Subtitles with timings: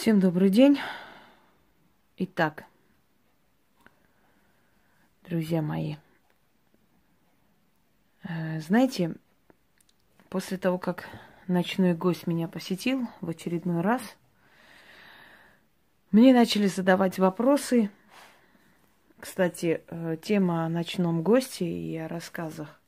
[0.00, 0.78] Всем добрый день.
[2.16, 2.64] Итак,
[5.28, 5.96] друзья мои,
[8.22, 9.14] э, знаете,
[10.30, 11.06] после того, как
[11.48, 14.00] ночной гость меня посетил в очередной раз,
[16.12, 17.90] мне начали задавать вопросы.
[19.18, 22.80] Кстати, э, тема о ночном госте и о рассказах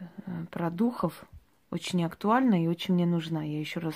[0.00, 0.04] э,
[0.50, 1.24] про духов
[1.70, 3.42] очень актуальна и очень мне нужна.
[3.42, 3.94] Я еще раз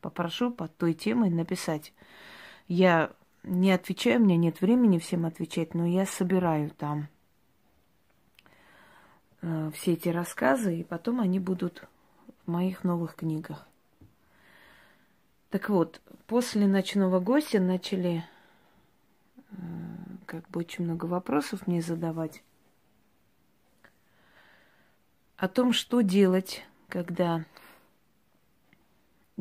[0.00, 1.92] попрошу под той темой написать.
[2.68, 7.08] Я не отвечаю, у меня нет времени всем отвечать, но я собираю там
[9.42, 11.88] э, все эти рассказы, и потом они будут
[12.44, 13.66] в моих новых книгах.
[15.50, 18.24] Так вот, после ночного гостя начали
[19.50, 19.54] э,
[20.26, 22.42] как бы очень много вопросов мне задавать
[25.36, 27.46] о том, что делать, когда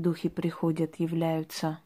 [0.02, 1.80] духи приходят, являются.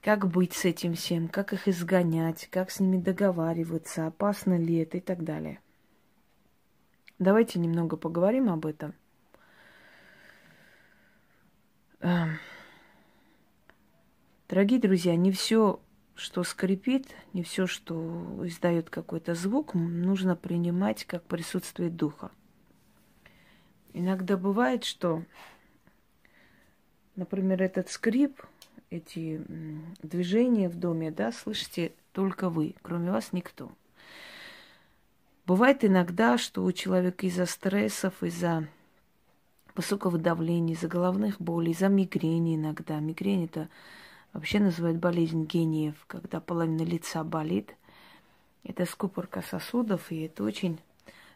[0.00, 4.98] Как быть с этим всем, как их изгонять, как с ними договариваться, опасно ли это
[4.98, 5.60] и так далее.
[7.18, 8.94] Давайте немного поговорим об этом.
[12.00, 12.38] Эм,
[14.48, 15.78] дорогие друзья, не все,
[16.16, 22.32] что скрипит, не все, что издает какой-то звук, нужно принимать как присутствие духа.
[23.94, 25.22] Иногда бывает, что,
[27.14, 28.42] например, этот скрип,
[28.90, 29.42] эти
[30.02, 33.70] движения в доме, да, слышите только вы, кроме вас никто.
[35.46, 38.68] Бывает иногда, что у человека из-за стрессов, из-за
[39.74, 43.00] высокого давления, из-за головных болей, из-за мигрени иногда.
[43.00, 43.68] Мигрень это
[44.32, 47.74] вообще называют болезнь гениев, когда половина лица болит.
[48.62, 50.78] Это скупорка сосудов, и это очень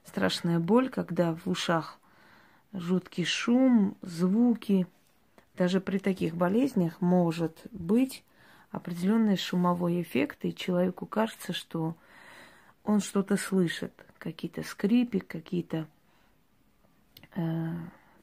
[0.04, 1.98] страшная боль, когда в ушах
[2.72, 4.86] жуткий шум, звуки.
[5.56, 8.24] Даже при таких болезнях может быть
[8.70, 11.96] определенный шумовой эффект, и человеку кажется, что
[12.84, 15.86] он что-то слышит, какие-то скрипи, какие-то
[17.34, 17.72] э,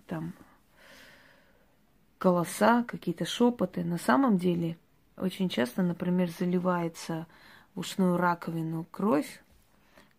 [0.06, 0.34] там
[2.20, 3.84] голоса, какие-то шепоты.
[3.84, 4.78] На самом деле
[5.18, 7.26] очень часто, например, заливается
[7.74, 9.42] в ушную раковину кровь,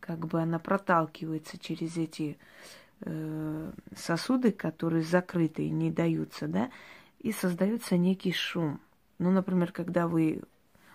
[0.01, 2.84] как бы она проталкивается через эти Э,
[3.97, 6.71] сосуды, которые закрыты и не даются, да,
[7.21, 8.81] и создается некий шум.
[9.19, 10.43] Ну, например, когда вы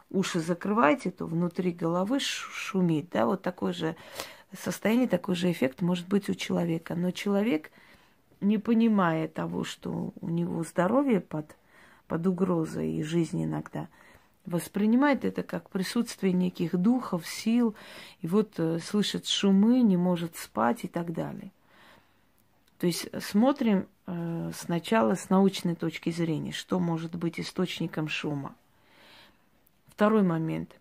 [0.10, 3.96] уши закрываете, то внутри головы шумит, да, вот такое же
[4.58, 6.96] состояние, такой же эффект может быть у человека.
[6.96, 7.72] Но человек,
[8.42, 11.56] не понимая того, что у него здоровье под,
[12.08, 13.88] под угрозой и жизнь иногда,
[14.46, 17.76] воспринимает это как присутствие неких духов, сил,
[18.22, 21.52] и вот э, слышит шумы, не может спать и так далее.
[22.80, 28.56] То есть смотрим э, сначала с научной точки зрения, что может быть источником шума.
[29.90, 30.74] Второй момент.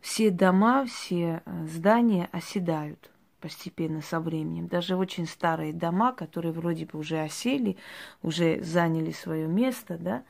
[0.00, 4.66] Все дома, все э, здания оседают постепенно со временем.
[4.66, 7.76] Даже очень старые дома, которые вроде бы уже осели,
[8.22, 10.22] уже заняли свое место, да,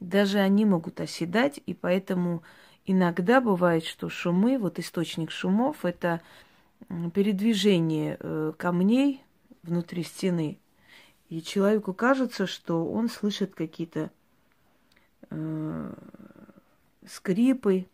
[0.00, 2.42] даже они могут оседать, и поэтому
[2.84, 6.20] иногда бывает, что шумы, вот источник шумов, это
[7.14, 9.22] передвижение э, камней
[9.62, 10.58] внутри стены.
[11.28, 14.10] И человеку кажется, что он слышит какие-то
[15.30, 15.94] э,
[17.06, 17.86] скрипы,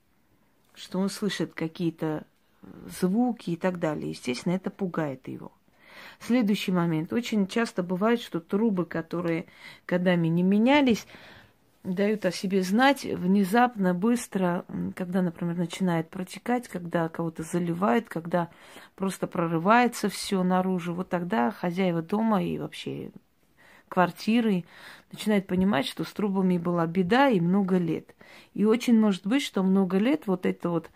[0.75, 2.27] что он слышит какие-то
[3.01, 4.11] звуки и так далее.
[4.11, 5.53] Естественно, это пугает его.
[6.21, 7.13] Следующий момент.
[7.13, 9.47] Очень часто бывает, что трубы, которые
[9.87, 11.07] годами не менялись,
[11.85, 18.49] дают о себе знать внезапно, быстро, когда, например, начинает протекать, когда кого-то заливает, когда
[18.95, 20.95] просто прорывается все наружу.
[20.95, 23.11] Вот тогда хозяева дома и вообще
[23.89, 24.65] квартиры
[25.13, 28.15] начинают понимать, что с трубами была беда и много лет.
[28.55, 30.91] И очень может быть, что много лет вот это вот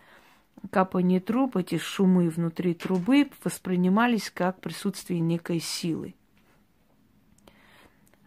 [0.70, 6.14] капание труб, эти шумы внутри трубы воспринимались как присутствие некой силы.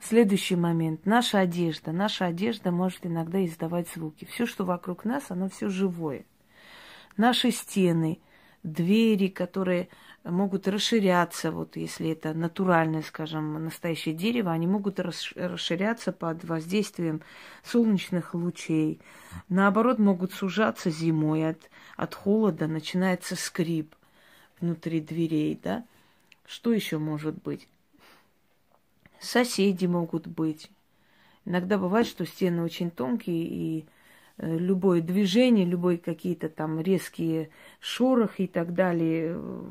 [0.07, 1.07] Следующий момент.
[1.07, 1.91] Наша одежда.
[1.91, 4.25] Наша одежда может иногда издавать звуки.
[4.25, 6.25] Все, что вокруг нас, оно все живое.
[7.17, 8.19] Наши стены,
[8.61, 9.89] двери, которые
[10.23, 17.23] могут расширяться, вот если это натуральное, скажем, настоящее дерево, они могут расширяться под воздействием
[17.63, 19.01] солнечных лучей.
[19.49, 23.95] Наоборот, могут сужаться зимой от, от холода, начинается скрип
[24.59, 25.83] внутри дверей, да.
[26.45, 27.67] Что еще может быть?
[29.25, 30.69] Соседи могут быть.
[31.45, 33.85] Иногда бывает, что стены очень тонкие, и
[34.37, 37.49] э, любое движение, любые какие-то там резкие
[37.79, 39.63] шорохи и так далее, э,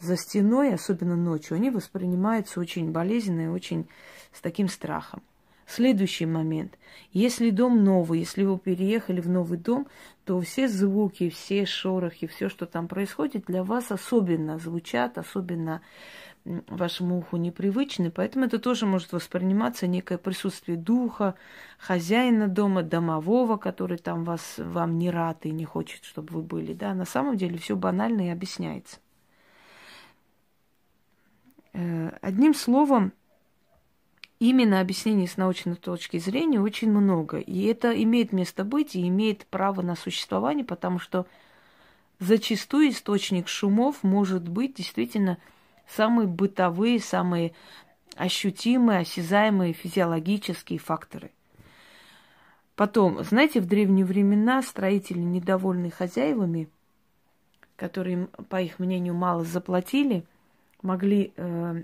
[0.00, 3.86] за стеной, особенно ночью, они воспринимаются очень болезненно и очень
[4.32, 5.22] с таким страхом.
[5.66, 6.76] Следующий момент.
[7.12, 9.86] Если дом новый, если вы переехали в новый дом,
[10.24, 15.80] то все звуки, все шорохи, все, что там происходит, для вас особенно звучат, особенно
[16.44, 21.34] вашему уху непривычны, поэтому это тоже может восприниматься некое присутствие духа,
[21.78, 26.72] хозяина дома, домового, который там вас, вам не рад и не хочет, чтобы вы были.
[26.72, 26.94] Да?
[26.94, 28.98] На самом деле все банально и объясняется.
[31.74, 33.12] Э, одним словом,
[34.40, 37.38] именно объяснений с научной точки зрения очень много.
[37.38, 41.26] И это имеет место быть и имеет право на существование, потому что
[42.18, 45.38] зачастую источник шумов может быть действительно
[45.88, 47.52] самые бытовые, самые
[48.16, 51.30] ощутимые, осязаемые физиологические факторы.
[52.74, 56.68] Потом, знаете, в древние времена строители, недовольные хозяевами,
[57.76, 60.24] которые, по их мнению, мало заплатили,
[60.82, 61.82] могли э,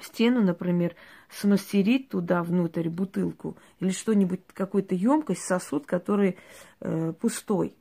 [0.00, 0.94] стену, например,
[1.30, 6.36] смастерить туда внутрь бутылку или что-нибудь, какую-то емкость, сосуд, который
[6.80, 7.74] э, пустой.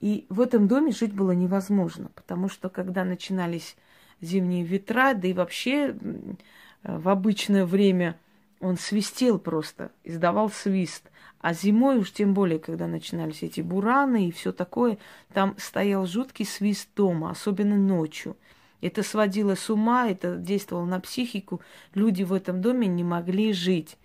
[0.00, 3.76] И в этом доме жить было невозможно, потому что когда начинались
[4.20, 5.94] зимние ветра, да и вообще
[6.82, 8.18] в обычное время
[8.60, 11.10] он свистел просто, издавал свист.
[11.40, 14.98] А зимой уж тем более, когда начинались эти бураны и все такое,
[15.32, 18.36] там стоял жуткий свист дома, особенно ночью–
[18.80, 21.60] это сводило с ума, это действовало на психику.
[21.94, 23.96] Люди в этом доме не могли жить.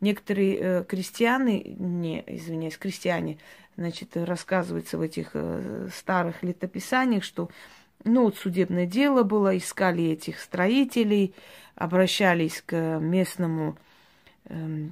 [0.00, 3.38] Некоторые э, крестьяне, не, извиняюсь, крестьяне,
[3.76, 7.50] значит, рассказывается в этих э, старых летописаниях, что
[8.04, 11.34] ну, вот судебное дело было, искали этих строителей,
[11.74, 13.76] обращались к местному
[14.46, 14.88] э,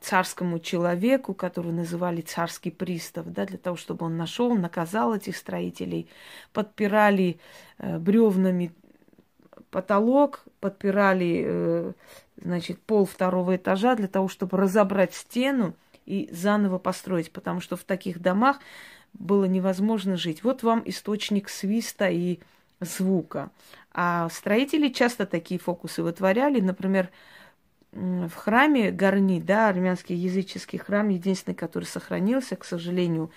[0.00, 6.08] царскому человеку, которого называли царский пристав, да, для того, чтобы он нашел, наказал этих строителей,
[6.52, 7.38] подпирали
[7.78, 8.72] э, бревнами
[9.70, 11.92] потолок, подпирали, э,
[12.36, 15.74] значит, пол второго этажа для того, чтобы разобрать стену
[16.06, 18.58] и заново построить, потому что в таких домах
[19.14, 20.42] было невозможно жить.
[20.42, 22.40] Вот вам источник свиста и
[22.80, 23.50] звука.
[23.92, 27.10] А строители часто такие фокусы вытворяли, например,
[27.92, 33.30] в храме Горни, да, армянский языческий храм, единственный, который сохранился, к сожалению,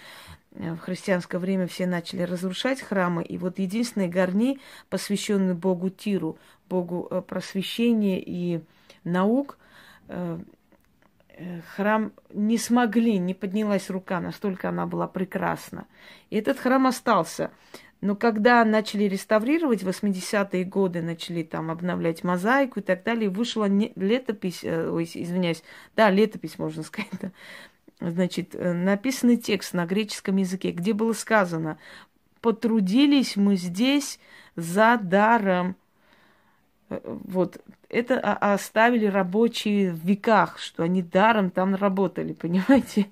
[0.54, 4.60] э, в христианское время все начали разрушать храмы, и вот единственный Горни,
[4.90, 6.38] посвященный Богу Тиру,
[6.70, 8.62] Богу э, просвещения и
[9.04, 9.58] наук,
[10.08, 10.40] э,
[11.76, 15.88] храм не смогли, не поднялась рука, настолько она была прекрасна.
[16.30, 17.52] И этот храм остался.
[18.02, 23.66] Но когда начали реставрировать, в 80-е годы начали там обновлять мозаику и так далее, вышла
[23.66, 25.64] не, летопись, э, ой, извиняюсь,
[25.96, 27.32] да, летопись, можно сказать, да,
[28.00, 31.80] значит, э, написанный текст на греческом языке, где было сказано,
[32.42, 34.20] потрудились мы здесь
[34.56, 35.76] за даром.
[37.04, 43.08] Э, вот, это оставили рабочие в веках, что они даром там работали, понимаете?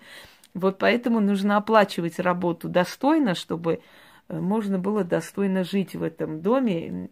[0.53, 3.81] Вот поэтому нужно оплачивать работу достойно, чтобы
[4.29, 7.09] Э, можно было достойно жить в этом доме.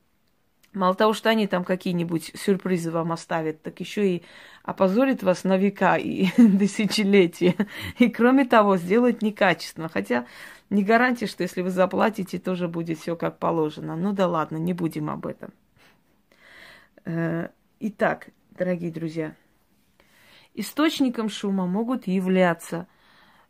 [0.73, 4.23] Мало того, что они там какие-нибудь сюрпризы вам оставят, так еще и
[4.63, 6.27] опозорит вас на века и
[6.59, 7.55] тысячелетия.
[7.99, 9.89] И кроме того, сделают некачественно.
[9.89, 10.25] Хотя
[10.69, 13.95] не гарантия, что если вы заплатите, тоже будет все как положено.
[13.95, 15.51] Ну да ладно, не будем об этом.
[17.05, 17.49] Э,
[17.79, 19.35] итак, дорогие друзья,
[20.53, 22.87] источником шума могут являться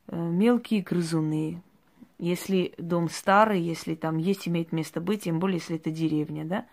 [0.08, 1.62] э, мелкие грызуны,
[2.18, 6.66] если дом старый, если там есть, имеет место быть, тем более, если это деревня, да.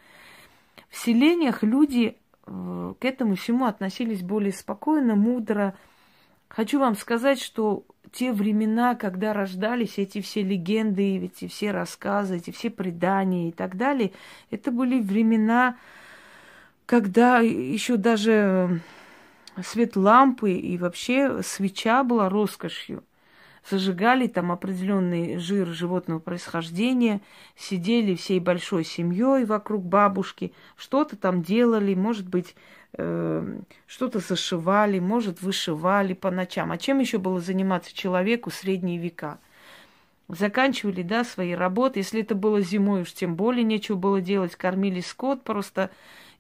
[0.88, 5.74] В селениях люди э, к этому всему относились более спокойно, мудро.
[6.48, 12.52] Хочу вам сказать, что те времена, когда рождались эти все легенды, эти все рассказы, эти
[12.52, 14.12] все предания и так далее,
[14.50, 15.76] это были времена,
[16.88, 18.80] когда еще даже
[19.62, 23.04] свет лампы и вообще свеча была роскошью
[23.68, 27.20] зажигали там определенный жир животного происхождения,
[27.56, 32.54] сидели всей большой семьей вокруг бабушки, что-то там делали, может быть,
[32.94, 36.72] э, что-то зашивали, может, вышивали по ночам.
[36.72, 39.38] А чем еще было заниматься человеку средние века?
[40.28, 42.00] Заканчивали, да, свои работы.
[42.00, 45.90] Если это было зимой, уж тем более нечего было делать, кормили скот просто.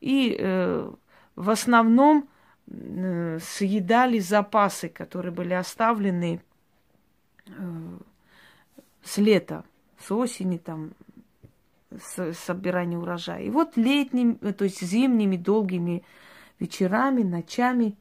[0.00, 0.90] И э,
[1.36, 2.28] в основном
[2.66, 6.40] э, съедали запасы, которые были оставлены
[7.56, 7.98] Э,
[9.02, 9.64] с лета,
[9.98, 10.90] с осени там,
[11.90, 13.42] с собирания урожая.
[13.42, 16.04] И вот летними, э, то есть зимними долгими
[16.58, 17.96] вечерами, ночами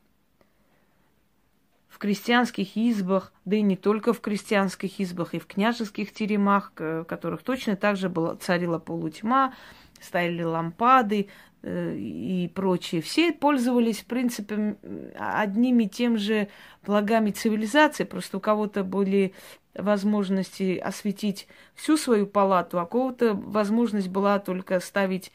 [1.87, 7.05] в крестьянских избах, да и не только в крестьянских избах, и в княжеских теремах, в
[7.05, 9.53] которых точно так же была, царила полутьма,
[10.01, 11.27] стояли лампады
[11.63, 13.01] э, и прочее.
[13.01, 14.77] Все пользовались, в принципе,
[15.17, 16.47] одними и тем же
[16.85, 19.33] благами цивилизации, просто у кого-то были
[19.73, 25.31] возможности осветить всю свою палату, а у кого-то возможность была только ставить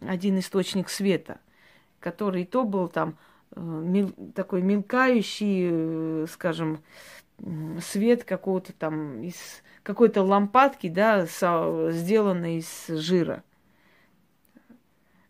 [0.00, 1.40] один источник света,
[2.00, 3.16] который то был там
[3.54, 6.82] Э, мел, такой мелкающий, э, скажем,
[7.80, 9.36] свет какого-то там из
[9.82, 13.42] какой-то лампадки, да, со, сделанной из жира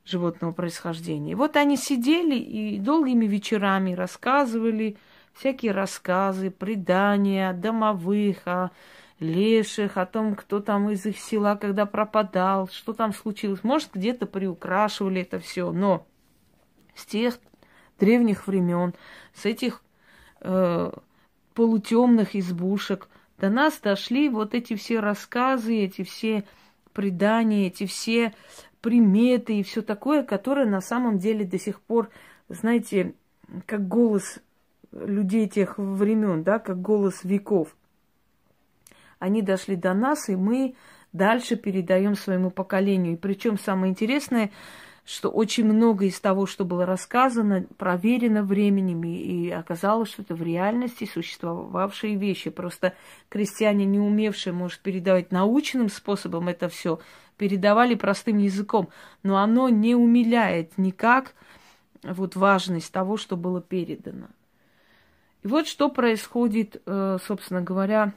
[0.04, 1.36] животного происхождения.
[1.36, 4.96] Вот они сидели и долгими вечерами рассказывали
[5.32, 8.70] всякие рассказы, предания о домовых, о
[9.20, 13.62] леших, о том, кто там из их села когда пропадал, что там случилось.
[13.62, 16.06] Может, где-то приукрашивали это все, но
[16.94, 17.38] с тех
[17.98, 18.94] древних времен,
[19.32, 19.82] с этих
[20.40, 20.92] э,
[21.54, 26.44] полутемных избушек до нас дошли вот эти все рассказы, эти все
[26.92, 28.34] предания, эти все
[28.82, 32.10] приметы и все такое, которое на самом деле до сих пор,
[32.48, 33.14] знаете,
[33.66, 34.40] как голос
[34.92, 37.74] людей тех времен, да, как голос веков.
[39.18, 40.74] Они дошли до нас, и мы
[41.12, 43.14] дальше передаем своему поколению.
[43.14, 44.50] И причем самое интересное,
[45.04, 50.42] что очень много из того, что было рассказано, проверено временем, и оказалось, что это в
[50.42, 52.50] реальности существовавшие вещи.
[52.50, 52.94] Просто
[53.28, 57.00] крестьяне, не умевшие, может, передавать научным способом это все,
[57.42, 58.88] передавали простым языком,
[59.24, 61.34] но оно не умиляет никак
[62.04, 64.28] вот важность того, что было передано.
[65.42, 68.12] И вот что происходит, э, собственно говоря,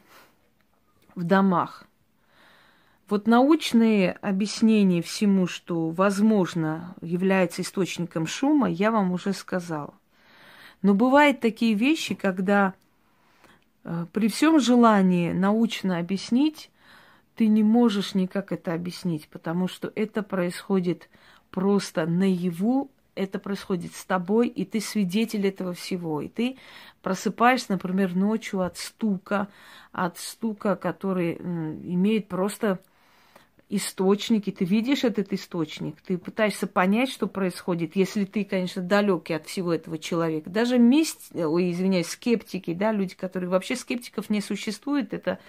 [1.16, 1.86] в домах–
[3.10, 9.96] вот научные объяснения всему, что, возможно, является источником шума, я вам уже сказала.
[10.84, 12.76] Но бывают такие вещи, когда
[13.84, 16.70] э, при всем желании научно объяснить,
[17.36, 21.10] ты не можешь никак это объяснить, потому что это происходит
[21.52, 26.22] просто наяву, это происходит с тобой, и ты свидетель этого всего.
[26.22, 26.58] И ты
[27.02, 29.48] просыпаешься, например, ночью от стука,
[29.92, 32.80] от стука, который имеет просто
[33.68, 39.48] источники, ты видишь этот источник, ты пытаешься понять, что происходит, если ты, конечно, далекий от
[39.48, 40.50] всего этого человека.
[40.50, 45.40] Даже месть, ой, извиняюсь, скептики, да, люди, которые вообще скептиков не существует, это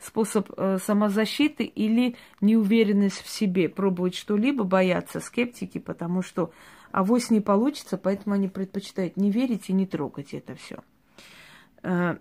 [0.00, 6.52] способ э, самозащиты или неуверенность в себе, пробовать что-либо, бояться скептики, потому что
[6.92, 10.78] авось не получится, поэтому они предпочитают не верить и не трогать это все.
[11.82, 12.18] Э,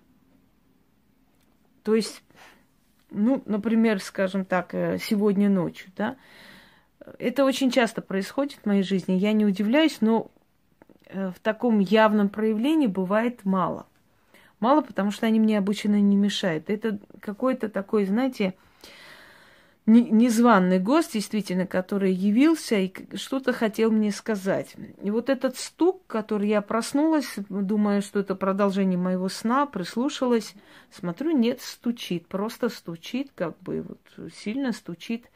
[1.84, 2.24] то есть
[3.14, 6.18] ну, например, скажем так, э, сегодня ночью, да,
[7.20, 9.14] это очень часто происходит в моей жизни.
[9.14, 10.32] Я не удивляюсь, но
[11.06, 13.88] э, в таком явном проявлении бывает мало.
[14.60, 16.70] Мало, потому что они мне обычно не мешают.
[16.70, 18.56] Это какой-то такой, знаете,
[19.86, 24.76] незваный гость, действительно, который явился и что-то хотел мне сказать.
[25.02, 30.56] И вот этот стук, который я проснулась, думая, что это продолжение моего сна, прислушалась,
[30.90, 35.30] смотрю, нет, стучит, просто стучит, как бы вот сильно стучит,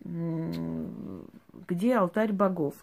[0.00, 2.74] где алтарь богов.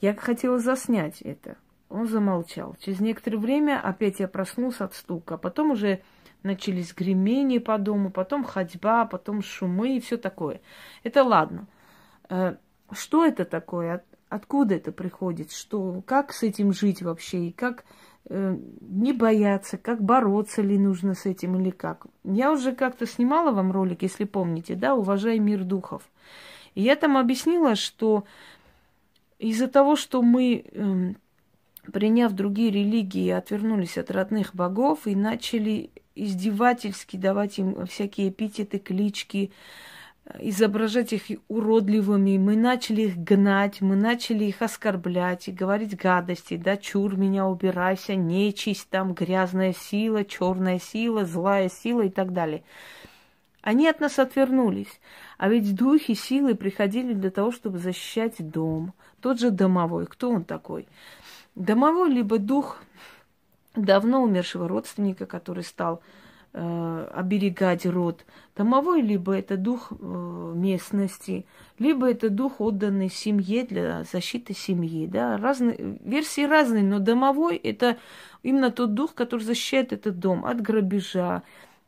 [0.00, 1.56] Я хотела заснять это.
[1.88, 2.76] Он замолчал.
[2.78, 6.00] Через некоторое время опять я проснулся от стука, а потом уже
[6.42, 10.60] начались гремения по дому, потом ходьба, потом шумы и все такое.
[11.02, 11.66] Это ладно.
[12.28, 12.56] Э,
[12.92, 14.04] что это такое?
[14.28, 15.52] Откуда это приходит?
[15.52, 17.46] Что, как с этим жить вообще?
[17.46, 17.84] И как
[18.28, 19.76] э, не бояться?
[19.76, 22.06] Как бороться ли нужно с этим или как?
[22.24, 26.02] Я уже как-то снимала вам ролик, если помните, да, «Уважай мир духов».
[26.74, 28.24] И я там объяснила, что
[29.38, 31.14] из-за того, что мы, э,
[31.90, 35.90] приняв другие религии, отвернулись от родных богов и начали
[36.24, 39.52] издевательски давать им всякие эпитеты, клички,
[40.38, 42.38] изображать их уродливыми.
[42.38, 46.56] Мы начали их гнать, мы начали их оскорблять и говорить гадости.
[46.56, 52.62] Да, чур меня, убирайся, нечисть, там грязная сила, черная сила, злая сила и так далее.
[53.62, 55.00] Они от нас отвернулись.
[55.36, 58.94] А ведь духи силы приходили для того, чтобы защищать дом.
[59.20, 60.06] Тот же домовой.
[60.06, 60.86] Кто он такой?
[61.54, 62.82] Домовой либо дух
[63.74, 66.02] давно умершего родственника, который стал
[66.52, 68.24] э, оберегать род.
[68.56, 71.46] Домовой либо это дух э, местности,
[71.78, 75.06] либо это дух отданный семье для защиты семьи.
[75.06, 75.36] Да?
[75.36, 77.96] Разные, версии разные, но домовой это
[78.42, 81.42] именно тот дух, который защищает этот дом от грабежа,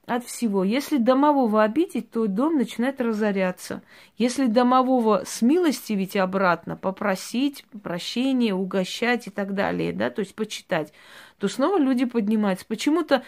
[0.07, 0.65] от всего.
[0.65, 3.83] Если домового обидеть, то дом начинает разоряться.
[4.19, 10.93] Если домового смилостивить обратно, попросить прощения, угощать и так далее, да, то есть почитать,
[11.39, 12.67] то снова люди поднимаются.
[12.67, 13.23] Почему-то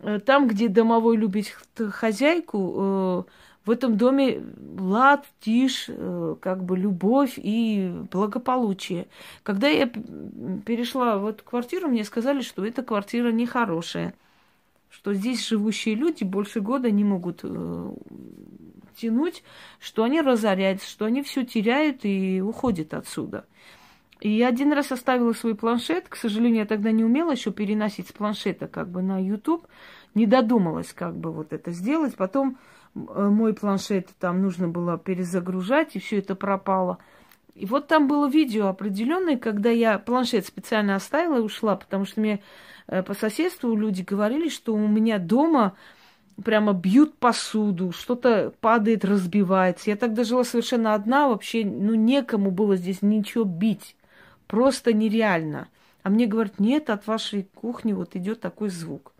[0.00, 3.22] э, там, где домовой любит хозяйку, э,
[3.64, 4.42] в этом доме
[4.78, 9.06] лад, тишь, э, как бы любовь и благополучие.
[9.44, 14.14] Когда я перешла в эту квартиру, мне сказали, что эта квартира нехорошая
[14.92, 17.92] что здесь живущие люди больше года не могут э,
[18.96, 19.42] тянуть,
[19.80, 23.46] что они разоряются, что они все теряют и уходят отсюда.
[24.20, 28.08] И я один раз оставила свой планшет, к сожалению, я тогда не умела еще переносить
[28.08, 29.66] с планшета как бы на YouTube,
[30.14, 32.14] не додумалась как бы вот это сделать.
[32.14, 32.58] Потом
[32.94, 36.98] э, мой планшет там нужно было перезагружать, и все это пропало.
[37.54, 42.20] И вот там было видео определенное, когда я планшет специально оставила и ушла, потому что
[42.20, 42.40] мне
[42.86, 45.74] Э, по соседству люди говорили, что у меня дома
[46.42, 49.90] прямо бьют посуду, что-то падает, разбивается.
[49.90, 53.96] Я тогда жила совершенно одна, вообще, ну, некому было здесь ничего бить.
[54.46, 55.68] Просто нереально.
[56.02, 59.12] А мне говорят, нет, от вашей кухни вот идет такой звук.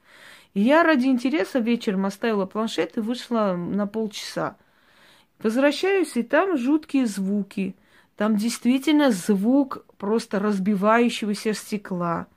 [0.54, 4.56] И я ради интереса вечером оставила планшет и вышла на полчаса.
[5.42, 7.74] Возвращаюсь, и там жуткие звуки.
[8.22, 12.28] Там действительно звук просто разбивающегося стекла.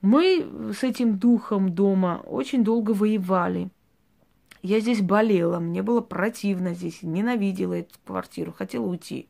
[0.00, 0.46] Мы
[0.78, 3.68] с этим духом дома очень долго воевали.
[4.62, 9.28] Я здесь болела, мне было противно здесь, ненавидела эту квартиру, хотела уйти.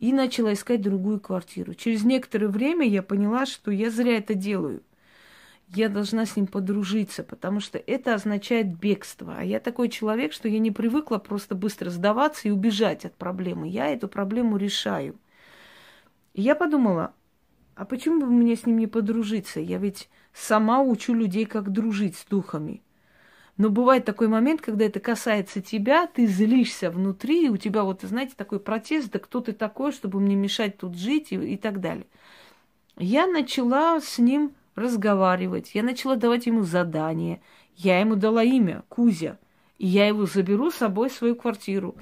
[0.00, 1.74] И начала искать другую квартиру.
[1.74, 4.82] Через некоторое время я поняла, что я зря это делаю.
[5.74, 9.36] Я должна с ним подружиться, потому что это означает бегство.
[9.38, 13.68] А я такой человек, что я не привыкла просто быстро сдаваться и убежать от проблемы.
[13.68, 15.16] Я эту проблему решаю.
[16.32, 17.12] И я подумала,
[17.74, 19.60] а почему бы мне с ним не подружиться?
[19.60, 22.82] Я ведь сама учу людей, как дружить с духами.
[23.58, 28.02] Но бывает такой момент, когда это касается тебя, ты злишься внутри, и у тебя вот,
[28.02, 31.80] знаете, такой протест, да кто ты такой, чтобы мне мешать тут жить и, и так
[31.80, 32.06] далее.
[32.96, 37.40] Я начала с ним разговаривать, я начала давать ему задания.
[37.74, 39.38] Я ему дала имя Кузя,
[39.78, 41.94] и я его заберу с собой в свою квартиру.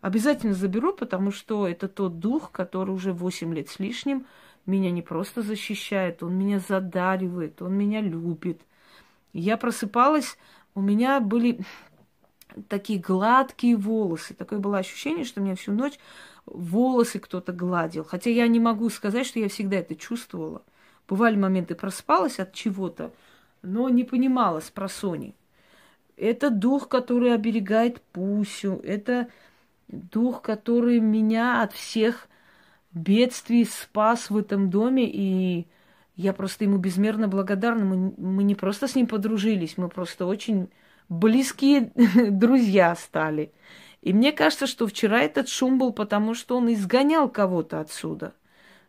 [0.00, 4.26] Обязательно заберу, потому что это тот дух, который уже 8 лет с лишним–
[4.68, 8.60] меня не просто защищает, он меня задаривает, он меня любит.
[9.32, 10.36] Я просыпалась,
[10.74, 11.60] у меня были
[12.68, 14.34] такие гладкие волосы.
[14.34, 15.98] Такое было ощущение, что меня всю ночь
[16.44, 18.04] волосы кто-то гладил.
[18.04, 20.62] Хотя я не могу сказать, что я всегда это чувствовала.
[21.08, 23.12] Бывали моменты, просыпалась от чего-то,
[23.62, 25.34] но не понимала с просони.
[26.16, 28.80] Это дух, который оберегает Пусю.
[28.84, 29.28] Это
[29.88, 32.28] дух, который меня от всех
[32.92, 35.66] бедствий спас в этом доме, и
[36.16, 37.84] я просто ему безмерно благодарна.
[37.84, 40.68] Мы, мы не просто с ним подружились, мы просто очень
[41.08, 41.92] близкие
[42.30, 43.52] друзья стали.
[44.02, 48.34] И мне кажется, что вчера этот шум был потому, что он изгонял кого-то отсюда.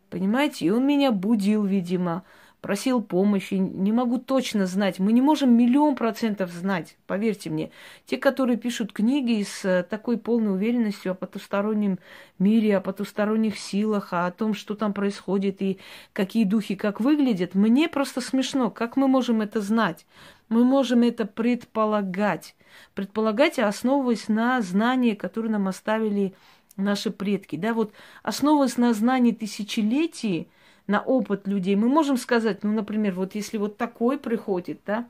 [0.10, 0.65] Понимаете?
[0.65, 2.24] И он меня будил, видимо
[2.62, 5.00] просил помощи, не могу точно знать.
[5.00, 7.72] Мы не можем миллион процентов знать, поверьте мне.
[8.06, 12.00] Те, которые пишут книги с э, такой полной уверенностью о потустороннем
[12.38, 15.80] мире, о потусторонних силах, о том, что там происходит и
[16.13, 18.69] какие духи как выглядят, мне просто смешно.
[18.69, 20.06] Как мы можем это знать?
[20.50, 22.56] Мы можем это предполагать.
[22.93, 26.34] Предполагать, основываясь на знании, которые нам оставили
[26.80, 27.56] наши предки.
[27.56, 30.50] Да, вот основываясь на знании тысячелетий,
[30.88, 35.08] на опыт людей, мы можем сказать, ну, например, вот если вот такой приходит, да,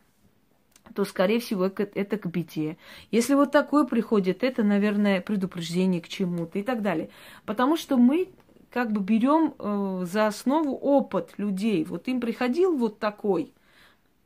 [0.93, 2.77] то, скорее всего, это к беде.
[3.12, 7.10] Если вот такой приходит, это, наверное, предупреждение к чему-то и так далее.
[7.45, 8.29] Потому что мы
[8.71, 11.86] как бы берем э, за основу опыт людей.
[11.86, 13.53] Вот им приходил вот такой,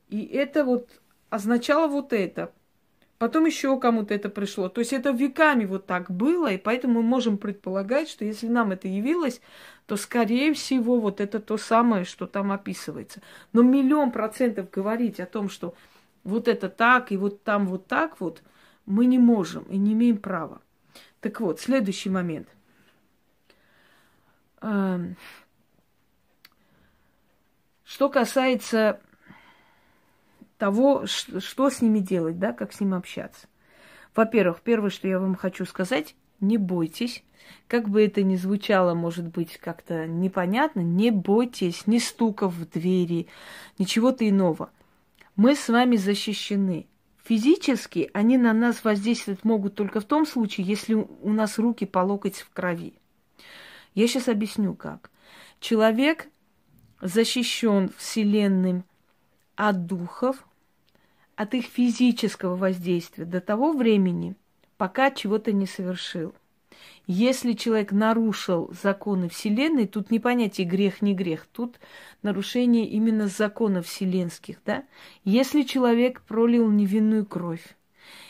[0.10, 0.90] и это вот
[1.30, 2.52] означало вот это.
[3.24, 4.68] Потом еще кому-то это пришло.
[4.68, 8.74] То есть это веками вот так было, и поэтому мы можем предполагать, что если нам
[8.74, 9.40] это явилось,
[9.86, 13.22] то, скорее всего, вот это то самое, что там описывается.
[13.54, 15.74] Но миллион процентов говорить о том, что
[16.26, 18.44] вот это так и вот там вот так вот,
[18.86, 20.62] мы не можем и не имеем права.
[21.22, 22.50] Так вот, следующий момент.
[24.60, 25.16] Эм,
[27.86, 29.00] что касается
[30.58, 33.48] того, что с ними делать, да, как с ними общаться.
[34.16, 37.24] Во-первых, первое, что я вам хочу сказать, не бойтесь.
[37.68, 43.28] Как бы это ни звучало, может быть, как-то непонятно, не бойтесь ни стуков в двери,
[43.78, 44.70] ничего-то иного.
[45.36, 46.88] Мы с вами защищены.
[47.24, 52.00] Физически они на нас воздействовать могут только в том случае, если у нас руки по
[52.00, 52.94] локоть в крови.
[53.96, 55.10] Я сейчас объясню как.
[55.60, 56.28] Человек
[57.02, 58.84] защищен Вселенным
[59.56, 60.46] от духов,
[61.36, 64.36] от их физического воздействия до того времени,
[64.78, 66.34] пока чего-то не совершил.
[67.06, 71.80] Если человек нарушил законы Вселенной, тут не понятие грех, не грех, тут
[72.22, 74.84] нарушение именно законов вселенских, да?
[75.26, 77.76] Если человек пролил невинную кровь,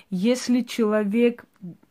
[0.10, 1.46] если человек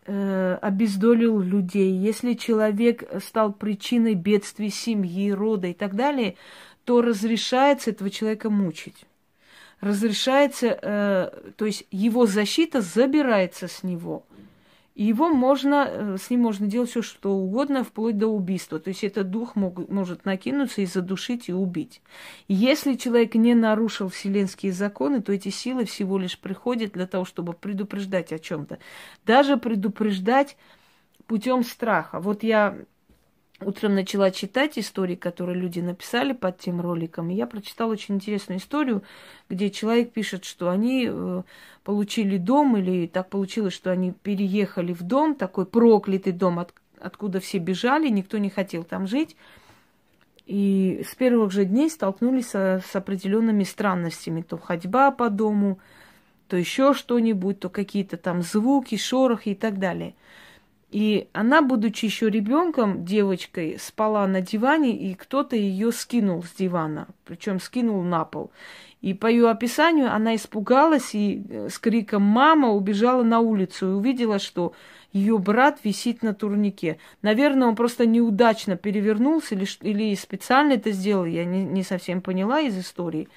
[0.07, 6.37] э, обездолил людей, если человек стал причиной бедствий семьи, рода и так далее,
[6.85, 9.07] то разрешается этого человека мучить.
[9.83, 14.25] Разрешается, э, то есть его защита забирается с него–
[14.95, 18.79] и его можно, э, с ним можно делать все, что угодно, вплоть до убийства.
[18.79, 22.03] То есть этот дух мог, может накинуться и задушить и убить.
[22.47, 27.55] если человек не нарушил вселенские законы, то эти силы всего лишь приходят для того, чтобы
[27.55, 28.79] предупреждать о чем-то.
[29.25, 30.57] Даже предупреждать
[31.27, 32.21] путем страха.
[32.21, 32.77] Вот я
[33.67, 38.59] утром начала читать истории, которые люди написали под тем роликом, и я прочитала очень интересную
[38.59, 39.03] историю,
[39.49, 41.43] где человек пишет, что они э,
[41.85, 47.41] получили дом, или так получилось, что они переехали в дом, такой проклятый дом, от, откуда
[47.41, 49.37] все бежали, никто не хотел там жить.
[50.47, 54.43] И с первых же дней столкнулись со, с определенными странностями.
[54.43, 55.79] То ходьба по дому,
[56.49, 60.15] то еще что-нибудь, то какие-то там звуки, шорохи и так далее.
[60.93, 67.09] И она, будучи еще ребенком, девочкой, спала на диване, и кто-то ее скинул с дивана,
[67.25, 68.51] причем скинул на пол.
[69.01, 73.95] И по ее описанию она испугалась и э, с криком «Мама!» убежала на улицу и
[73.95, 74.75] увидела, что
[75.15, 76.99] ее брат висит на турнике.
[77.23, 82.61] Наверное, он просто неудачно перевернулся или, или специально это сделал, я не, не совсем поняла
[82.61, 83.29] из истории.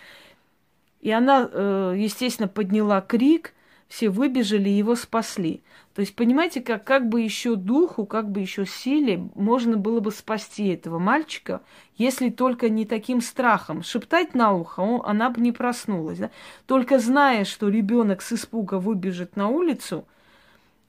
[1.00, 3.54] И она, э, естественно, подняла крик,
[3.88, 5.64] все выбежали и его спасли.
[5.94, 10.12] То есть, понимаете, как, как бы еще духу, как бы еще силе можно было бы
[10.12, 11.62] спасти этого мальчика,
[11.96, 13.84] если только не таким страхом.
[13.84, 16.20] Шептать на ухо, он, она бы не проснулась.
[16.20, 16.32] Да?
[16.66, 20.06] Только зная, что ребенок с испуга выбежит на улицу,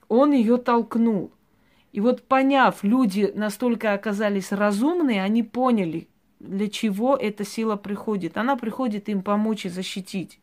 [0.09, 1.31] он ее толкнул.
[1.93, 6.07] И вот поняв, люди настолько оказались разумные, они поняли,
[6.39, 8.37] для чего эта сила приходит.
[8.37, 10.39] Она приходит им помочь и защитить.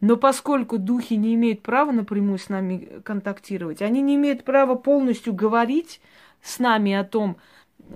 [0.00, 5.32] Но поскольку духи не имеют права напрямую с нами контактировать, они не имеют права полностью
[5.32, 6.00] говорить
[6.42, 7.36] с нами о том,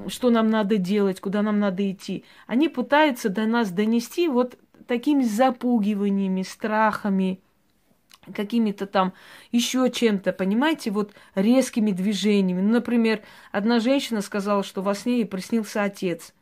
[0.08, 2.24] что нам надо делать, куда нам надо идти.
[2.46, 7.40] Они пытаются до нас донести вот такими запугиваниями, страхами,
[8.32, 9.12] какими-то там
[9.52, 12.60] еще чем-то, понимаете, вот резкими движениями.
[12.60, 16.34] Ну, например, одна женщина сказала, что во сне ей приснился отец.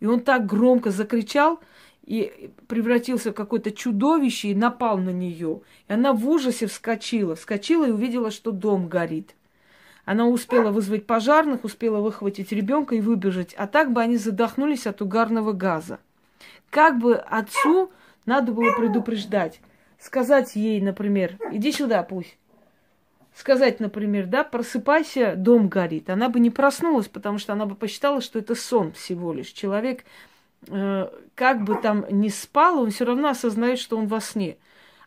[0.00, 1.60] И он так громко закричал,
[2.04, 5.60] и превратился в какое-то чудовище и напал на нее.
[5.88, 9.34] И она в ужасе вскочила, вскочила и увидела, что дом горит.
[10.04, 15.00] Она успела вызвать пожарных, успела выхватить ребенка и выбежать, а так бы они задохнулись от
[15.00, 16.00] угарного газа.
[16.70, 17.92] Как бы отцу
[18.26, 19.60] надо было предупреждать,
[20.00, 22.36] сказать ей, например, иди сюда, пусть.
[23.34, 26.10] Сказать, например, да, просыпайся, дом горит.
[26.10, 29.52] Она бы не проснулась, потому что она бы посчитала, что это сон всего лишь.
[29.52, 30.04] Человек
[30.66, 34.56] как бы там ни спал, он все равно осознает, что он во сне.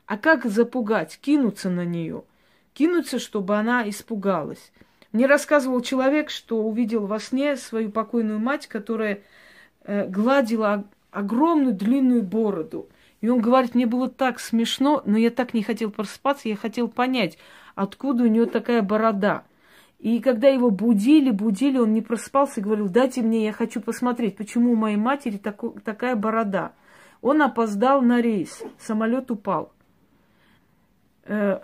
[0.05, 1.17] А как запугать?
[1.21, 2.23] Кинуться на нее.
[2.73, 4.71] Кинуться, чтобы она испугалась.
[5.11, 9.21] Мне рассказывал человек, что увидел во сне свою покойную мать, которая
[9.85, 12.89] э, гладила огромную длинную бороду.
[13.21, 16.89] И он говорит, мне было так смешно, но я так не хотел просыпаться, я хотел
[16.89, 17.37] понять,
[17.73, 19.45] откуда у нее такая борода.
[19.99, 24.35] И когда его будили, будили, он не просыпался и говорил, дайте мне, я хочу посмотреть,
[24.35, 26.73] почему у моей матери тако, такая борода.
[27.21, 29.71] Он опоздал на рейс, самолет упал.
[31.23, 31.59] Э,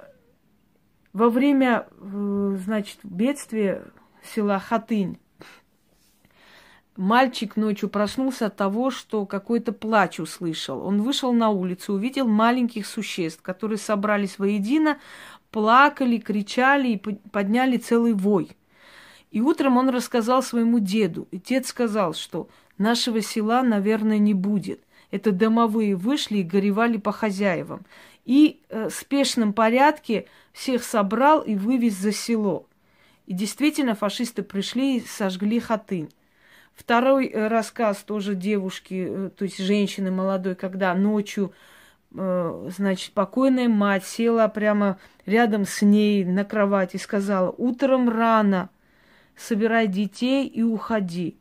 [1.13, 3.83] во время, э, значит, бедствия
[4.23, 5.19] села Хатынь,
[6.95, 10.85] мальчик ночью проснулся от того, что какой-то плач услышал.
[10.85, 14.99] Он вышел на улицу, увидел маленьких существ, которые собрались воедино,
[15.51, 18.51] плакали, кричали и подняли целый вой.
[19.31, 21.27] И утром он рассказал своему деду.
[21.31, 24.81] И дед сказал, что нашего села, наверное, не будет.
[25.09, 27.85] Это домовые вышли и горевали по хозяевам.
[28.25, 32.65] И э, в спешном порядке всех собрал и вывез за село.
[33.25, 36.09] И действительно фашисты пришли и сожгли хатынь.
[36.73, 41.53] Второй э, рассказ тоже девушки, э, то есть женщины молодой, когда ночью
[42.13, 48.69] значит, покойная мать села прямо рядом с ней на кровати и сказала, утром рано
[49.35, 51.37] собирай детей и уходи.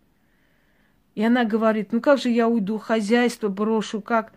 [1.15, 4.33] И она говорит, ну как же я уйду, хозяйство брошу, как?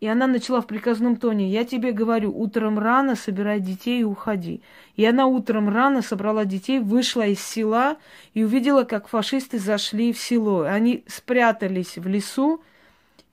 [0.00, 4.60] И она начала в приказном тоне, я тебе говорю, утром рано собирай детей и уходи.
[4.96, 7.96] И она утром рано собрала детей, вышла из села
[8.34, 10.62] и увидела, как фашисты зашли в село.
[10.62, 12.62] Они спрятались в лесу,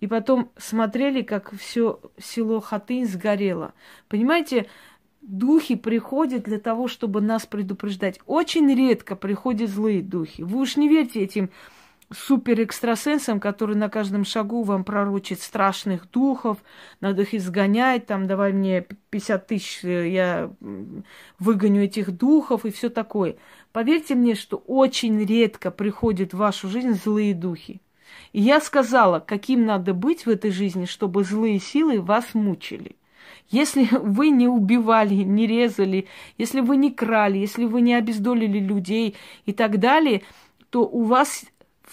[0.01, 3.73] и потом смотрели, как все село Хатынь сгорело.
[4.09, 4.67] Понимаете,
[5.21, 8.19] духи приходят для того, чтобы нас предупреждать.
[8.25, 10.41] Очень редко приходят злые духи.
[10.41, 11.51] Вы уж не верьте этим
[12.11, 16.57] супер-экстрасенсом, который на каждом шагу вам пророчит страшных духов,
[16.99, 20.51] надо их изгонять, там, давай мне 50 тысяч, э, я
[21.39, 23.37] выгоню этих духов и все такое.
[23.71, 27.81] Поверьте мне, что очень редко приходят в вашу жизнь злые духи.
[28.33, 32.95] И я сказала, каким надо быть в этой жизни, чтобы злые силы вас мучили.
[33.49, 39.15] Если вы не убивали, не резали, если вы не крали, если вы не обездолили людей
[39.45, 40.23] и так далее,
[40.69, 41.45] то у вас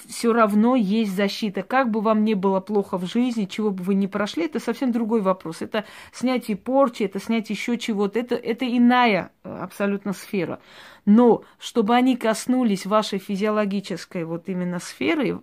[0.07, 1.63] все равно есть защита.
[1.63, 4.93] Как бы вам не было плохо в жизни, чего бы вы ни прошли, это совсем
[4.93, 5.63] другой вопрос.
[5.63, 8.19] Это снятие порчи, это снятие еще чего-то.
[8.19, 10.61] Это, это иная э, абсолютно сфера.
[11.05, 15.41] Но чтобы они коснулись вашей физиологической вот именно сферы,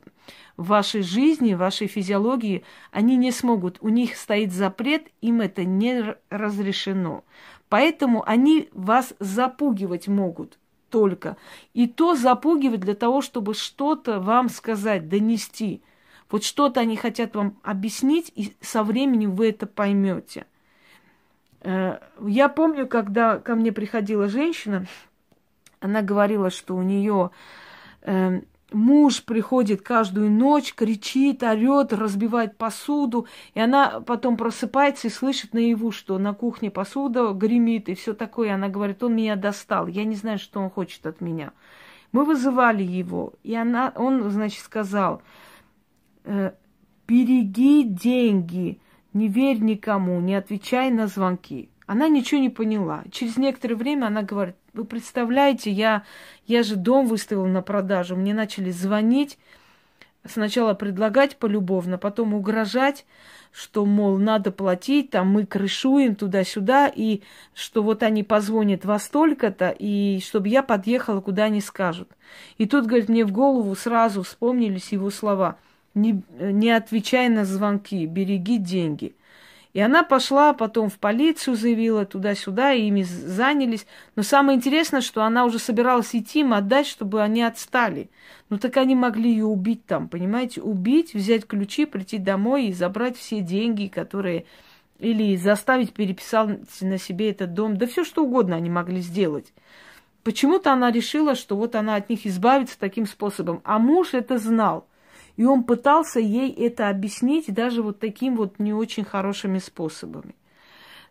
[0.58, 3.78] вашей жизни, вашей физиологии, они не смогут.
[3.82, 7.24] У них стоит запрет, им это не разрешено.
[7.70, 10.60] Поэтому они вас запугивать могут
[10.96, 11.36] только.
[11.74, 15.82] И то запугивать для того, чтобы что-то вам сказать, донести.
[16.32, 20.46] Вот что-то они хотят вам объяснить, и со временем вы это поймете.
[21.60, 24.86] Э, я помню, когда ко мне приходила женщина,
[25.82, 27.32] она говорила, что у нее
[28.04, 28.40] э,
[28.76, 35.92] муж приходит каждую ночь, кричит, орет, разбивает посуду, и она потом просыпается и слышит наяву,
[35.92, 38.54] что на кухне посуда гремит и все такое.
[38.54, 41.54] Она говорит, он меня достал, я не знаю, что он хочет от меня.
[42.12, 45.22] Мы вызывали его, и она, он, значит, сказал,
[46.24, 46.52] «Э,
[47.08, 48.80] береги деньги,
[49.14, 51.70] не верь никому, не отвечай на звонки.
[51.88, 53.04] Она ничего не поняла.
[53.12, 56.04] Через некоторое время она говорит, вы представляете, я,
[56.48, 59.38] я же дом выставила на продажу, мне начали звонить,
[60.28, 63.06] сначала предлагать полюбовно, потом угрожать,
[63.52, 67.22] что, мол, надо платить, там мы крышуем туда-сюда, и
[67.54, 72.10] что вот они позвонят во столько-то, и чтобы я подъехала, куда они скажут.
[72.58, 75.58] И тут, говорит, мне в голову сразу вспомнились его слова.
[75.94, 79.16] Не, не отвечай на звонки, береги деньги.
[79.76, 83.86] И она пошла потом в полицию, заявила туда-сюда, и ими занялись.
[84.16, 88.10] Но самое интересное, что она уже собиралась идти им отдать, чтобы они отстали.
[88.50, 90.62] Ну так они могли ее убить там, понимаете?
[90.62, 94.46] Убить, взять ключи, прийти домой и забрать все деньги, которые...
[95.00, 97.76] Или заставить переписать на себе этот дом.
[97.76, 99.52] Да все что угодно они могли сделать.
[100.24, 103.60] Почему-то она решила, что вот она от них избавится таким способом.
[103.66, 104.88] А муж это знал.
[105.38, 110.36] И он пытался ей это объяснить даже вот таким вот не очень хорошими способами.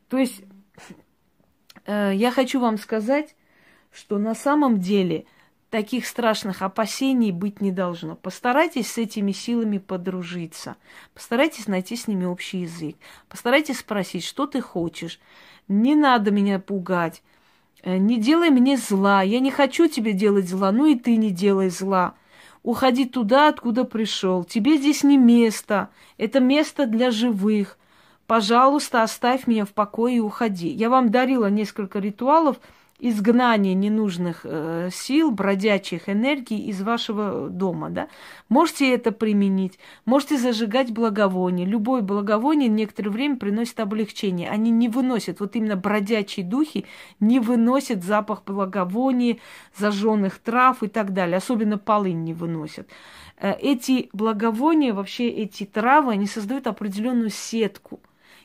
[0.09, 0.43] То есть
[1.87, 3.37] э, я хочу вам сказать,
[3.93, 5.27] что на самом деле
[5.71, 8.15] таких страшных опасений быть не должно.
[8.15, 10.77] Постарайтесь с этими силами подружиться.
[11.15, 12.97] Постарайтесь найти с ними общий язык.
[13.29, 15.21] Постарайтесь спросить, что ты хочешь.
[15.69, 17.23] Не надо меня пугать.
[17.83, 19.23] Э, не делай мне зла.
[19.23, 20.73] Я не хочу тебе делать зла.
[20.73, 22.15] Ну и ты не делай зла.
[22.65, 24.43] Уходи туда, откуда пришел.
[24.43, 25.91] Тебе здесь не место.
[26.19, 27.79] Это место для живых.
[28.27, 30.69] Пожалуйста, оставь меня в покое и уходи.
[30.69, 32.57] Я вам дарила несколько ритуалов–
[32.99, 38.09] изгнание ненужных э, сил, бродячих энергий из вашего дома, да.
[38.49, 41.67] Можете это применить, можете зажигать благовоние.
[41.67, 44.49] Любое благовоние некоторое время приносит облегчение.
[44.49, 46.87] Они не выносят, вот именно бродячие духи
[47.21, 49.39] не выносят запах благовония,
[49.77, 51.39] зажженных трав и так далее.
[51.39, 52.89] Особенно полынь не выносят.
[53.37, 58.01] Э, эти благовония, вообще эти травы, они создают определенную сетку.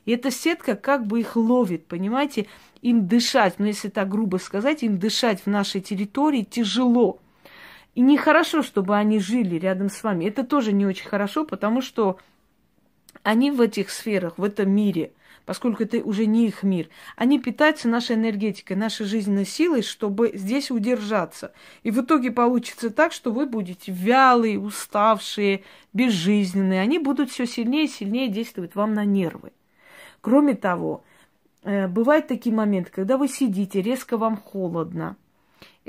[0.09, 2.47] И эта сетка как бы их ловит, понимаете?
[2.81, 7.19] им дышать, ну если так грубо сказать, им дышать в нашей территории тяжело.
[7.93, 10.25] И нехорошо, чтобы они жили рядом с вами.
[10.25, 12.17] Это тоже не очень хорошо, потому что
[13.21, 15.11] они в этих сферах, в этом мире,
[15.45, 20.71] поскольку это уже не их мир, они питаются нашей энергетикой, нашей жизненной силой, чтобы здесь
[20.71, 21.53] удержаться.
[21.83, 26.81] И в итоге получится так, что вы будете вялые, уставшие, безжизненные.
[26.81, 29.51] Они будут все сильнее и сильнее действовать вам на нервы.
[30.21, 31.03] Кроме того,
[31.63, 35.17] Э, бывают такие моменты, когда вы сидите, резко вам холодно.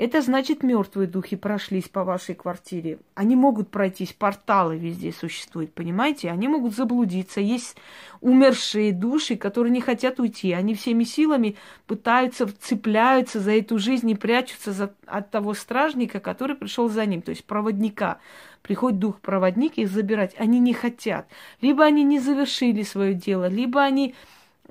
[0.01, 2.97] Это значит, мертвые духи прошлись по вашей квартире.
[3.13, 6.31] Они могут пройтись, порталы везде существуют, понимаете?
[6.31, 7.39] Они могут заблудиться.
[7.39, 7.77] Есть
[8.19, 10.53] умершие души, которые не хотят уйти.
[10.53, 16.55] Они всеми силами пытаются, цепляются за эту жизнь и прячутся за, от того стражника, который
[16.55, 18.17] пришел за ним, то есть проводника.
[18.63, 20.33] Приходит дух-проводник их забирать.
[20.39, 21.27] Они не хотят.
[21.61, 24.15] Либо они не завершили свое дело, либо они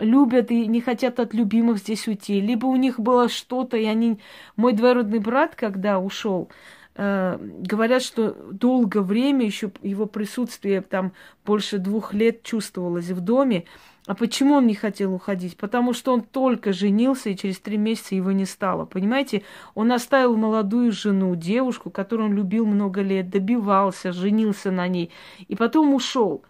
[0.00, 4.18] любят и не хотят от любимых здесь уйти, либо у них было что-то, и они...
[4.56, 6.48] Мой двоюродный брат, когда ушел,
[6.96, 11.12] э, говорят, что долгое время еще его присутствие там
[11.44, 13.64] больше двух лет чувствовалось в доме.
[14.06, 15.56] А почему он не хотел уходить?
[15.56, 18.84] Потому что он только женился, и через три месяца его не стало.
[18.84, 19.42] Понимаете,
[19.74, 25.10] он оставил молодую жену, девушку, которую он любил много лет, добивался, женился на ней,
[25.46, 26.42] и потом ушел.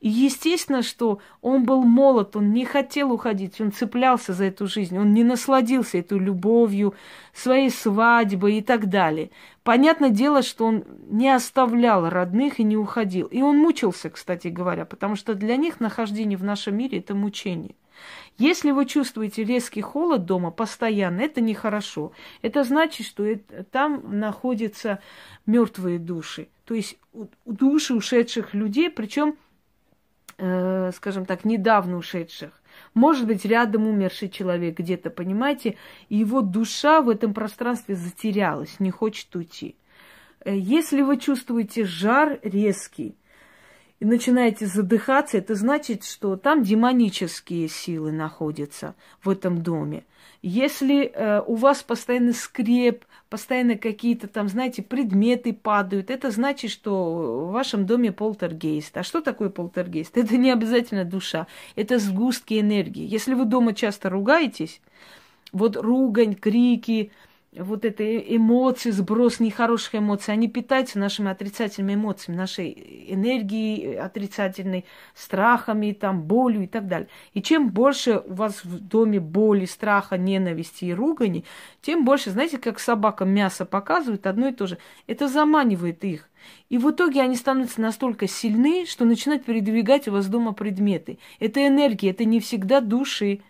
[0.00, 4.98] И естественно, что он был молод, он не хотел уходить, он цеплялся за эту жизнь,
[4.98, 6.94] он не насладился этой любовью,
[7.32, 9.30] своей свадьбой и так далее.
[9.62, 13.26] Понятное дело, что он не оставлял родных и не уходил.
[13.26, 17.74] И он мучился, кстати говоря, потому что для них нахождение в нашем мире– это мучение.
[18.38, 22.12] Если вы чувствуете резкий холод дома постоянно, это нехорошо.
[22.40, 25.00] Это значит, что это, там находятся
[25.46, 26.48] мертвые души.
[26.64, 26.98] То есть
[27.44, 29.36] души ушедших людей, причем
[30.38, 32.50] э, скажем так, недавно ушедших.
[32.94, 35.76] Может быть, рядом умерший человек где-то, понимаете,
[36.08, 39.76] и его душа в этом пространстве затерялась, не хочет уйти.
[40.44, 43.16] Э, если вы чувствуете жар резкий
[44.00, 50.04] и начинаете задыхаться, это значит, что там демонические силы находятся в этом доме.
[50.40, 57.48] Если э, у вас постоянно скреп, постоянно какие-то там, знаете, предметы падают, это значит, что
[57.48, 58.96] в вашем доме полтергейст.
[58.96, 60.16] А что такое полтергейст?
[60.16, 63.04] Это не обязательно душа, это сгустки энергии.
[63.04, 64.80] Если вы дома часто ругаетесь,
[65.52, 67.10] вот ругань, крики,
[67.58, 75.92] вот это эмоции, сброс нехороших эмоций, они питаются нашими отрицательными эмоциями, нашей энергией отрицательной, страхами,
[75.92, 77.08] там, болью и так далее.
[77.34, 81.44] И чем больше у вас в доме боли, страха, ненависти и ругани,
[81.82, 84.78] тем больше, знаете, как собакам мясо показывают, одно и то же.
[85.06, 86.28] Это заманивает их.
[86.68, 91.18] И в итоге они становятся настолько сильны, что начинают передвигать у вас дома предметы.
[91.40, 93.40] Это энергия, это не всегда души,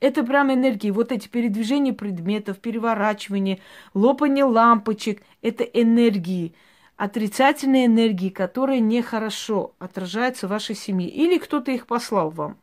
[0.00, 0.90] это прям энергии.
[0.90, 3.60] Вот эти передвижения предметов, переворачивание,
[3.94, 5.22] лопание лампочек.
[5.42, 6.54] Это энергии.
[6.96, 11.08] Отрицательные энергии, которые нехорошо отражаются в вашей семье.
[11.08, 12.56] Или кто-то их послал вам.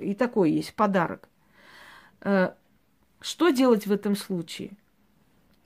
[0.00, 1.28] И такой есть подарок.
[2.20, 2.52] Э,
[3.20, 4.70] что делать в этом случае?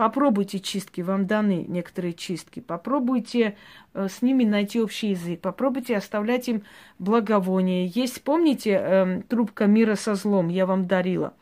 [0.00, 2.60] Попробуйте чистки, вам даны некоторые чистки.
[2.60, 3.54] Попробуйте
[3.92, 5.42] э, с ними найти общий язык.
[5.42, 6.62] Попробуйте оставлять им
[6.98, 7.86] благовоние.
[7.86, 11.34] Есть, помните, э, трубка мира со злом я вам дарила?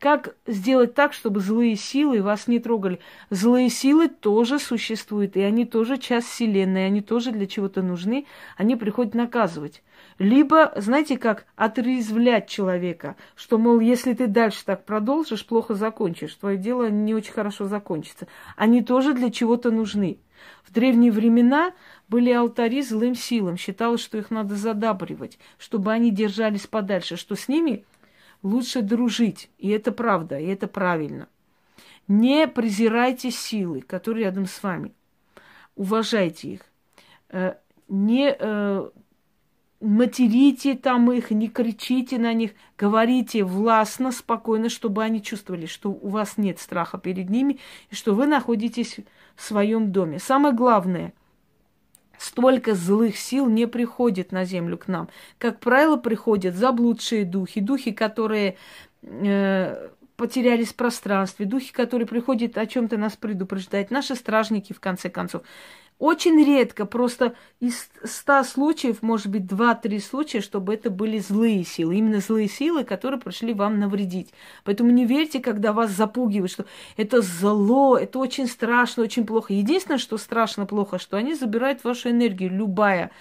[0.00, 2.98] Как сделать так, чтобы злые силы вас не трогали?
[3.30, 8.74] Злые силы тоже существуют, и они тоже часть Вселенной, они тоже для чего-то нужны, они
[8.74, 9.80] приходят наказывать.
[10.18, 16.56] Либо, знаете как, отрезвлять человека, что, мол, если ты дальше так продолжишь, плохо закончишь, твое
[16.56, 18.26] дело не очень хорошо закончится.
[18.56, 20.18] Они тоже для чего-то нужны.
[20.64, 21.72] В древние времена
[22.08, 23.56] были алтари злым силам.
[23.56, 27.84] Считалось, что их надо задабривать, чтобы они держались подальше, что с ними
[28.42, 29.50] лучше дружить.
[29.58, 31.28] И это правда, и это правильно.
[32.08, 34.92] Не презирайте силы, которые рядом с вами.
[35.76, 36.60] Уважайте их.
[37.28, 37.54] Э,
[37.88, 38.90] не э,
[39.82, 46.08] материте там их, не кричите на них, говорите властно, спокойно, чтобы они чувствовали, что у
[46.08, 47.58] вас нет страха перед ними
[47.90, 48.98] и что вы находитесь
[49.34, 50.18] в своем доме.
[50.18, 51.12] Самое главное–
[52.22, 55.08] столько злых сил не приходит на землю к нам.
[55.38, 58.56] Как правило, приходят заблудшие духи, духи, которые
[59.02, 65.10] э, потерялись в пространстве, духи, которые приходят о чем-то нас предупреждать, наши стражники, в конце
[65.10, 65.42] концов.
[66.02, 71.94] Очень редко, просто из ста случаев, может быть, два-три случая, чтобы это были злые силы.
[71.94, 74.30] Именно злые силы, которые пришли вам навредить.
[74.64, 76.64] Поэтому не верьте, когда вас запугивают, что
[76.96, 79.52] это зло, это очень страшно, очень плохо.
[79.52, 83.12] Единственное, что страшно плохо, что они забирают вашу энергию, любая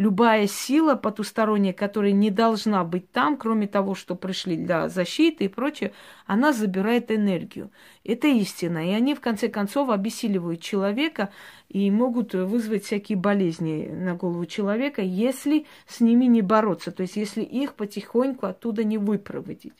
[0.00, 5.48] любая сила потусторонняя, которая не должна быть там, кроме того, что пришли для защиты и
[5.48, 5.92] прочее,
[6.24, 7.70] она забирает энергию.
[8.02, 8.88] Это истина.
[8.88, 11.28] И они, в конце концов, обессиливают человека
[11.68, 17.16] и могут вызвать всякие болезни на голову человека, если с ними не бороться, то есть
[17.16, 19.74] если их потихоньку оттуда не выпроводить.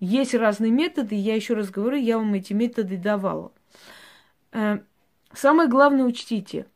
[0.00, 3.52] Есть разные методы, я еще раз говорю, я вам эти методы давала.
[4.50, 4.80] Э,
[5.32, 6.66] самое главное учтите,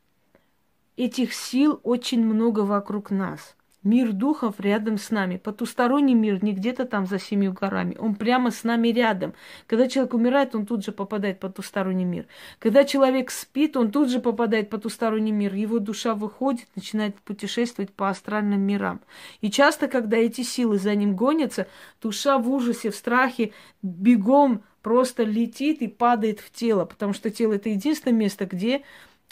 [0.96, 3.54] Этих сил очень много вокруг нас.
[3.82, 5.36] Мир духов рядом с нами.
[5.36, 7.96] Потусторонний мир не где-то там за семью горами.
[8.00, 9.34] Он прямо с нами рядом.
[9.68, 12.26] Когда человек умирает, он тут же попадает в потусторонний мир.
[12.58, 15.54] Когда человек спит, он тут же попадает в потусторонний мир.
[15.54, 19.00] Его душа выходит, начинает путешествовать по астральным мирам.
[19.40, 21.68] И часто, когда эти силы за ним гонятся,
[22.02, 26.86] душа в ужасе, в страхе, бегом просто летит и падает в тело.
[26.86, 28.82] Потому что тело это единственное место, где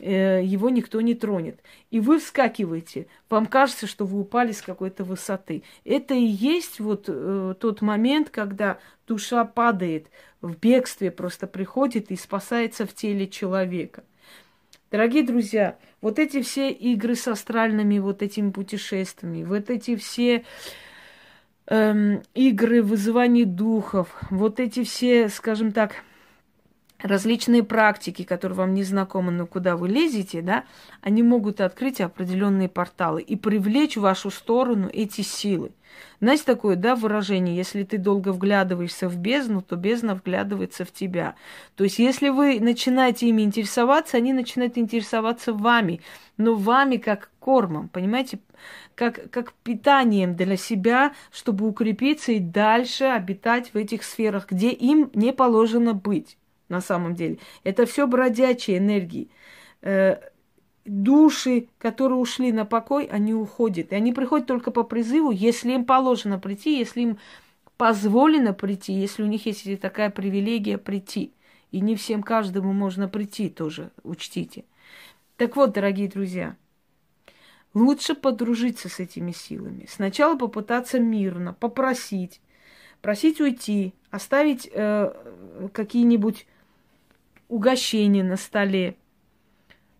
[0.00, 1.60] его никто не тронет.
[1.90, 5.62] И вы вскакиваете, вам кажется, что вы упали с какой-то высоты.
[5.84, 10.08] Это и есть вот э, тот момент, когда душа падает
[10.40, 14.04] в бегстве, просто приходит и спасается в теле человека.
[14.90, 20.44] Дорогие друзья, вот эти все игры с астральными вот этими путешествиями, вот эти все
[21.66, 26.04] эм, игры вызывания духов, вот эти все, скажем так,
[27.04, 30.64] различные практики, которые вам не знакомы, но куда вы лезете, да,
[31.02, 35.72] они могут открыть определенные порталы и привлечь в вашу сторону эти силы.
[36.20, 41.34] Знаете такое, да, выражение, если ты долго вглядываешься в бездну, то бездна вглядывается в тебя.
[41.76, 46.00] То есть, если вы начинаете ими интересоваться, они начинают интересоваться вами,
[46.38, 48.38] но вами как кормом, понимаете,
[48.94, 55.10] как, как питанием для себя, чтобы укрепиться и дальше обитать в этих сферах, где им
[55.12, 56.38] не положено быть
[56.68, 57.38] на самом деле.
[57.62, 59.30] Это все бродячие энергии.
[59.82, 60.16] Э,
[60.84, 63.92] души, которые ушли на покой, они уходят.
[63.92, 67.18] И они приходят только по призыву, если им положено прийти, если им
[67.76, 71.32] позволено прийти, если у них есть такая привилегия прийти.
[71.70, 74.64] И не всем каждому можно прийти тоже, учтите.
[75.36, 76.56] Так вот, дорогие друзья,
[77.72, 79.86] лучше подружиться с этими силами.
[79.90, 82.40] Сначала попытаться мирно, попросить,
[83.02, 85.12] просить уйти, оставить э,
[85.72, 86.46] какие-нибудь
[87.54, 88.96] угощения на столе.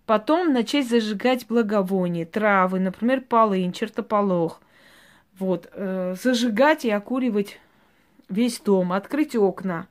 [0.07, 4.61] Потом начать зажигать благовония, травы, например, полынь, чертополох.
[5.38, 7.61] Вот, э, зажигать и окуривать
[8.28, 9.86] весь дом, открыть окна.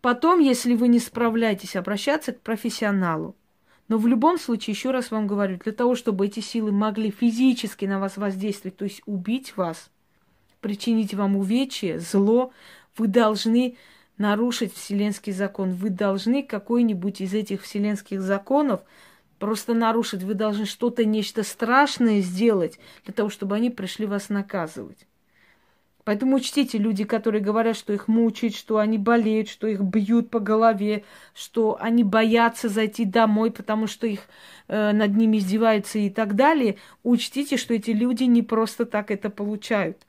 [0.00, 3.36] Потом, если вы не справляетесь, обращаться к профессионалу.
[3.86, 7.84] Но в любом случае, еще раз вам говорю, для того, чтобы эти силы могли физически
[7.84, 9.90] на вас воздействовать, то есть убить вас,
[10.60, 12.52] причинить вам увечье, зло,
[12.96, 13.76] вы должны
[14.18, 15.72] нарушить вселенский закон.
[15.72, 18.80] Вы должны какой-нибудь из этих вселенских законов
[19.38, 20.22] просто нарушить.
[20.22, 25.06] Вы должны что-то, нечто страшное сделать для того, чтобы они пришли вас наказывать.
[26.04, 30.38] Поэтому учтите, люди, которые говорят, что их мучают, что они болеют, что их бьют по
[30.38, 31.04] голове,
[31.34, 34.20] что они боятся зайти домой, потому что их
[34.68, 39.30] э, над ними издеваются и так далее, учтите, что эти люди не просто так это
[39.30, 40.06] получают.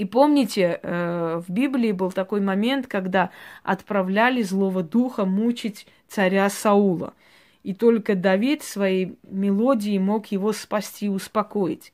[0.00, 3.28] И помните, э, в Библии был такой момент, когда
[3.62, 7.12] отправляли злого духа мучить царя Саула.
[7.64, 11.92] И только Давид своей мелодией мог его спасти, успокоить.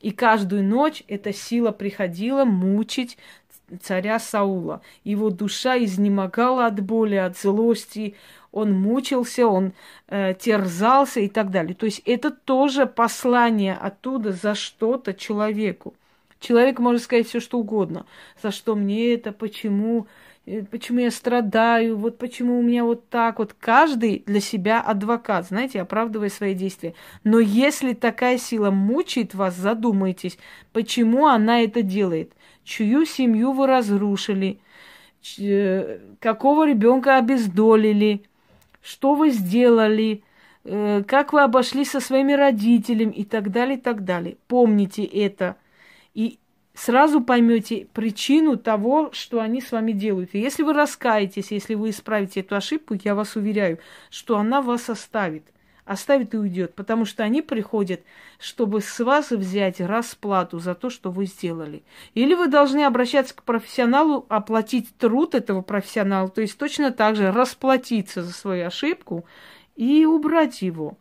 [0.00, 3.16] И каждую ночь эта сила приходила мучить
[3.80, 4.82] царя Саула.
[5.04, 8.16] Его душа изнемогала от боли, от злости,
[8.50, 9.72] он мучился, он
[10.08, 11.76] э, терзался и так далее.
[11.76, 15.94] То есть это тоже послание оттуда за что-то человеку.
[16.40, 18.06] Человек может сказать все, что угодно.
[18.42, 20.06] За что мне это, почему,
[20.44, 23.54] э, почему я страдаю, вот почему у меня вот так вот.
[23.58, 26.94] Каждый для себя адвокат, знаете, оправдывая свои действия.
[27.24, 30.38] Но если такая сила мучает вас, задумайтесь,
[30.72, 32.32] почему она это делает.
[32.64, 34.60] Чью семью вы разрушили,
[35.38, 38.24] э, какого ребенка обездолили,
[38.82, 40.22] что вы сделали,
[40.64, 44.36] э, как вы обошли со своими родителями и так далее, и так далее.
[44.48, 45.56] Помните это–
[46.16, 46.38] и
[46.72, 50.30] сразу поймете причину того, что они с вами делают.
[50.32, 53.78] И если вы раскаетесь, если вы исправите эту ошибку, я вас уверяю,
[54.10, 55.44] что она вас оставит.
[55.84, 58.00] Оставит и уйдет, потому что они приходят,
[58.40, 61.84] чтобы с вас взять расплату за то, что вы сделали.
[62.14, 67.30] Или вы должны обращаться к профессионалу, оплатить труд этого профессионала, то есть точно так же
[67.30, 69.26] расплатиться за свою ошибку
[69.76, 70.96] и убрать его.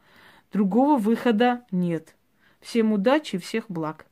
[0.52, 2.16] Другого выхода нет.
[2.60, 4.06] Всем удачи, всех благ.